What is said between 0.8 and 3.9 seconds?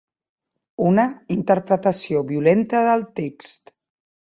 Una interpretació violenta del text.